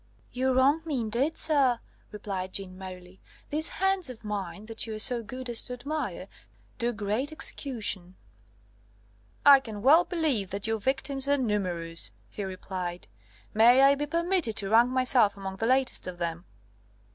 "You 0.31 0.51
wrong 0.53 0.81
me, 0.83 0.99
indeed, 1.01 1.37
sir," 1.37 1.79
replied 2.11 2.53
Jeanne 2.53 2.75
merrily. 2.75 3.21
"These 3.51 3.69
hands 3.69 4.09
of 4.09 4.23
mine, 4.23 4.65
that 4.65 4.87
you 4.87 4.95
are 4.95 4.97
so 4.97 5.21
good 5.21 5.47
as 5.47 5.61
to 5.65 5.73
admire, 5.73 6.27
do 6.79 6.91
great 6.91 7.31
execution!" 7.31 8.15
"I 9.45 9.59
can 9.59 9.83
well 9.83 10.03
believe 10.03 10.49
that 10.49 10.65
your 10.65 10.79
victims 10.79 11.27
are 11.27 11.37
numerous," 11.37 12.09
he 12.31 12.43
replied; 12.43 13.07
"may 13.53 13.83
I 13.83 13.93
be 13.93 14.07
permitted 14.07 14.55
to 14.55 14.69
rank 14.69 14.89
myself 14.89 15.37
among 15.37 15.57
the 15.57 15.67
latest 15.67 16.07
of 16.07 16.17
them?" 16.17 16.45